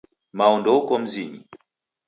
[0.37, 1.39] Mao ndeuko mzinyi.